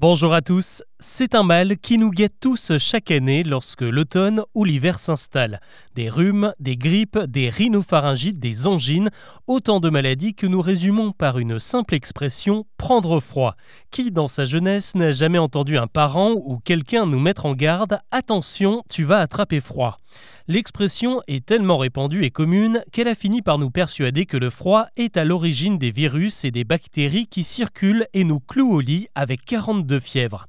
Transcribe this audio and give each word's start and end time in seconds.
Bonjour 0.00 0.32
à 0.32 0.42
tous. 0.42 0.84
C'est 1.00 1.36
un 1.36 1.44
mal 1.44 1.78
qui 1.78 1.96
nous 1.96 2.10
guette 2.10 2.40
tous 2.40 2.76
chaque 2.78 3.12
année 3.12 3.44
lorsque 3.44 3.82
l'automne 3.82 4.42
ou 4.54 4.64
l'hiver 4.64 4.98
s'installe. 4.98 5.60
Des 5.94 6.10
rhumes, 6.10 6.52
des 6.58 6.76
grippes, 6.76 7.20
des 7.20 7.50
rhinopharyngites, 7.50 8.40
des 8.40 8.66
angines, 8.66 9.10
autant 9.46 9.78
de 9.78 9.90
maladies 9.90 10.34
que 10.34 10.48
nous 10.48 10.60
résumons 10.60 11.12
par 11.12 11.38
une 11.38 11.60
simple 11.60 11.94
expression 11.94 12.66
prendre 12.78 13.20
froid. 13.20 13.54
Qui 13.92 14.10
dans 14.10 14.26
sa 14.26 14.44
jeunesse 14.44 14.96
n'a 14.96 15.12
jamais 15.12 15.38
entendu 15.38 15.78
un 15.78 15.86
parent 15.86 16.32
ou 16.32 16.58
quelqu'un 16.58 17.06
nous 17.06 17.20
mettre 17.20 17.46
en 17.46 17.54
garde 17.54 18.00
attention, 18.10 18.82
tu 18.90 19.04
vas 19.04 19.20
attraper 19.20 19.60
froid. 19.60 20.00
L'expression 20.48 21.20
est 21.28 21.44
tellement 21.44 21.76
répandue 21.76 22.24
et 22.24 22.30
commune 22.30 22.82
qu'elle 22.90 23.08
a 23.08 23.14
fini 23.14 23.42
par 23.42 23.58
nous 23.58 23.70
persuader 23.70 24.24
que 24.24 24.38
le 24.38 24.48
froid 24.48 24.86
est 24.96 25.16
à 25.16 25.24
l'origine 25.24 25.78
des 25.78 25.90
virus 25.90 26.44
et 26.44 26.50
des 26.50 26.64
bactéries 26.64 27.26
qui 27.26 27.44
circulent 27.44 28.06
et 28.14 28.24
nous 28.24 28.40
clouent 28.40 28.72
au 28.72 28.80
lit 28.80 29.08
avec 29.14 29.44
42 29.44 30.00
fièvres. 30.00 30.46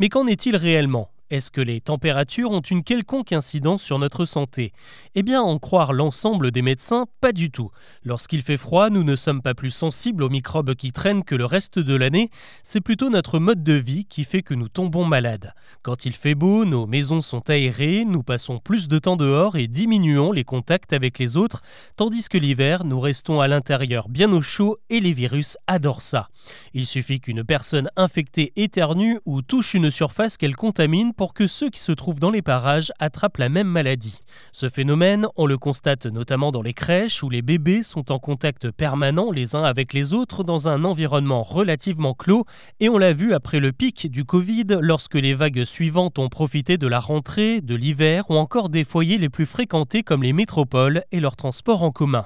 Mais 0.00 0.08
qu'en 0.08 0.26
est-il 0.26 0.56
réellement? 0.56 1.10
Est-ce 1.30 1.50
que 1.52 1.60
les 1.60 1.80
températures 1.80 2.50
ont 2.50 2.60
une 2.60 2.82
quelconque 2.82 3.32
incidence 3.32 3.82
sur 3.82 3.98
notre 3.98 4.24
santé? 4.24 4.72
Eh 5.14 5.22
bien, 5.22 5.40
en 5.40 5.58
croire 5.58 5.92
l'ensemble 5.92 6.50
des 6.50 6.62
médecins, 6.62 7.06
pas 7.20 7.32
du 7.32 7.50
tout. 7.50 7.70
Lorsqu'il 8.04 8.42
fait 8.42 8.56
froid, 8.56 8.90
nous 8.90 9.04
ne 9.04 9.14
sommes 9.14 9.40
pas 9.40 9.54
plus 9.54 9.70
sensibles 9.70 10.24
aux 10.24 10.28
microbes 10.28 10.74
qui 10.74 10.92
traînent 10.92 11.22
que 11.22 11.36
le 11.36 11.44
reste 11.44 11.78
de 11.78 11.94
l'année, 11.94 12.30
c'est 12.64 12.80
plutôt 12.80 13.10
notre 13.10 13.38
mode 13.38 13.62
de 13.62 13.74
vie 13.74 14.06
qui 14.06 14.24
fait 14.24 14.42
que 14.42 14.54
nous 14.54 14.68
tombons 14.68 15.04
malades. 15.04 15.54
Quand 15.82 16.04
il 16.04 16.14
fait 16.14 16.34
beau, 16.34 16.64
nos 16.64 16.86
maisons 16.86 17.20
sont 17.20 17.48
aérées, 17.48 18.04
nous 18.04 18.24
passons 18.24 18.58
plus 18.58 18.88
de 18.88 18.98
temps 18.98 19.16
dehors 19.16 19.56
et 19.56 19.68
diminuons 19.68 20.32
les 20.32 20.44
contacts 20.44 20.92
avec 20.92 21.18
les 21.20 21.36
autres, 21.36 21.62
tandis 21.96 22.28
que 22.28 22.38
l'hiver, 22.38 22.84
nous 22.84 22.98
restons 22.98 23.40
à 23.40 23.46
l'intérieur 23.46 24.08
bien 24.08 24.32
au 24.32 24.42
chaud 24.42 24.78
et 24.88 24.98
les 24.98 25.12
virus 25.12 25.56
adorent 25.68 26.02
ça. 26.02 26.28
Il 26.74 26.86
suffit 26.86 27.20
qu'une 27.20 27.44
personne 27.44 27.88
infectée 27.96 28.52
éternue 28.56 29.20
ou 29.26 29.42
touche 29.42 29.74
une 29.74 29.90
surface 29.90 30.36
qu'elle 30.36 30.56
contamine 30.56 31.12
pour 31.20 31.34
que 31.34 31.46
ceux 31.46 31.68
qui 31.68 31.80
se 31.80 31.92
trouvent 31.92 32.18
dans 32.18 32.30
les 32.30 32.40
parages 32.40 32.92
attrapent 32.98 33.36
la 33.36 33.50
même 33.50 33.66
maladie. 33.66 34.20
Ce 34.52 34.70
phénomène, 34.70 35.26
on 35.36 35.44
le 35.44 35.58
constate 35.58 36.06
notamment 36.06 36.50
dans 36.50 36.62
les 36.62 36.72
crèches 36.72 37.22
où 37.22 37.28
les 37.28 37.42
bébés 37.42 37.82
sont 37.82 38.10
en 38.10 38.18
contact 38.18 38.70
permanent 38.70 39.30
les 39.30 39.54
uns 39.54 39.64
avec 39.64 39.92
les 39.92 40.14
autres 40.14 40.44
dans 40.44 40.70
un 40.70 40.82
environnement 40.82 41.42
relativement 41.42 42.14
clos 42.14 42.46
et 42.80 42.88
on 42.88 42.96
l'a 42.96 43.12
vu 43.12 43.34
après 43.34 43.60
le 43.60 43.70
pic 43.70 44.10
du 44.10 44.24
Covid 44.24 44.78
lorsque 44.80 45.16
les 45.16 45.34
vagues 45.34 45.66
suivantes 45.66 46.18
ont 46.18 46.30
profité 46.30 46.78
de 46.78 46.86
la 46.86 47.00
rentrée, 47.00 47.60
de 47.60 47.74
l'hiver 47.74 48.30
ou 48.30 48.36
encore 48.36 48.70
des 48.70 48.84
foyers 48.84 49.18
les 49.18 49.28
plus 49.28 49.44
fréquentés 49.44 50.02
comme 50.02 50.22
les 50.22 50.32
métropoles 50.32 51.02
et 51.12 51.20
leurs 51.20 51.36
transports 51.36 51.82
en 51.82 51.90
commun. 51.90 52.24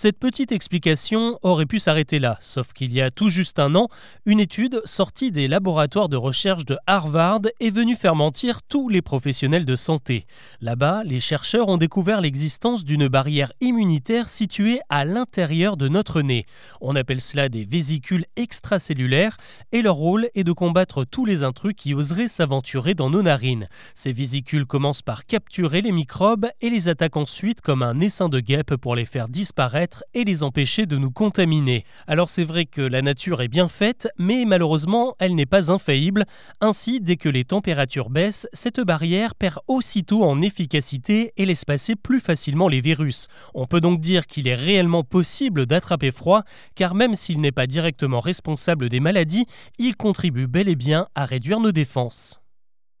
Cette 0.00 0.20
petite 0.20 0.52
explication 0.52 1.40
aurait 1.42 1.66
pu 1.66 1.80
s'arrêter 1.80 2.20
là, 2.20 2.38
sauf 2.40 2.72
qu'il 2.72 2.92
y 2.92 3.00
a 3.00 3.10
tout 3.10 3.30
juste 3.30 3.58
un 3.58 3.74
an, 3.74 3.88
une 4.26 4.38
étude 4.38 4.80
sortie 4.84 5.32
des 5.32 5.48
laboratoires 5.48 6.08
de 6.08 6.16
recherche 6.16 6.64
de 6.64 6.78
Harvard 6.86 7.40
est 7.58 7.70
venue 7.70 7.96
faire 7.96 8.14
mentir 8.14 8.62
tous 8.62 8.88
les 8.88 9.02
professionnels 9.02 9.64
de 9.64 9.74
santé. 9.74 10.26
Là-bas, 10.60 11.02
les 11.02 11.18
chercheurs 11.18 11.66
ont 11.66 11.78
découvert 11.78 12.20
l'existence 12.20 12.84
d'une 12.84 13.08
barrière 13.08 13.50
immunitaire 13.60 14.28
située 14.28 14.78
à 14.88 15.04
l'intérieur 15.04 15.76
de 15.76 15.88
notre 15.88 16.22
nez. 16.22 16.46
On 16.80 16.94
appelle 16.94 17.20
cela 17.20 17.48
des 17.48 17.64
vésicules 17.64 18.26
extracellulaires 18.36 19.36
et 19.72 19.82
leur 19.82 19.96
rôle 19.96 20.28
est 20.36 20.44
de 20.44 20.52
combattre 20.52 21.04
tous 21.04 21.24
les 21.24 21.42
intrus 21.42 21.74
qui 21.76 21.92
oseraient 21.92 22.28
s'aventurer 22.28 22.94
dans 22.94 23.10
nos 23.10 23.22
narines. 23.22 23.66
Ces 23.94 24.12
vésicules 24.12 24.64
commencent 24.64 25.02
par 25.02 25.26
capturer 25.26 25.80
les 25.80 25.90
microbes 25.90 26.46
et 26.60 26.70
les 26.70 26.88
attaquent 26.88 27.16
ensuite 27.16 27.62
comme 27.62 27.82
un 27.82 27.98
essaim 27.98 28.28
de 28.28 28.38
guêpes 28.38 28.76
pour 28.76 28.94
les 28.94 29.04
faire 29.04 29.28
disparaître 29.28 29.87
et 30.14 30.24
les 30.24 30.42
empêcher 30.42 30.86
de 30.86 30.96
nous 30.96 31.10
contaminer. 31.10 31.84
Alors 32.06 32.28
c'est 32.28 32.44
vrai 32.44 32.66
que 32.66 32.80
la 32.80 33.02
nature 33.02 33.42
est 33.42 33.48
bien 33.48 33.68
faite, 33.68 34.08
mais 34.18 34.44
malheureusement 34.46 35.14
elle 35.18 35.34
n'est 35.34 35.46
pas 35.46 35.70
infaillible. 35.70 36.24
Ainsi, 36.60 37.00
dès 37.00 37.16
que 37.16 37.28
les 37.28 37.44
températures 37.44 38.10
baissent, 38.10 38.48
cette 38.52 38.80
barrière 38.80 39.34
perd 39.34 39.58
aussitôt 39.66 40.24
en 40.24 40.40
efficacité 40.40 41.32
et 41.36 41.46
laisse 41.46 41.64
passer 41.64 41.96
plus 41.96 42.20
facilement 42.20 42.68
les 42.68 42.80
virus. 42.80 43.28
On 43.54 43.66
peut 43.66 43.80
donc 43.80 44.00
dire 44.00 44.26
qu'il 44.26 44.48
est 44.48 44.54
réellement 44.54 45.04
possible 45.04 45.66
d'attraper 45.66 46.10
froid, 46.10 46.42
car 46.74 46.94
même 46.94 47.14
s'il 47.14 47.40
n'est 47.40 47.52
pas 47.52 47.66
directement 47.66 48.20
responsable 48.20 48.88
des 48.88 49.00
maladies, 49.00 49.46
il 49.78 49.96
contribue 49.96 50.46
bel 50.46 50.68
et 50.68 50.76
bien 50.76 51.06
à 51.14 51.24
réduire 51.24 51.60
nos 51.60 51.72
défenses. 51.72 52.40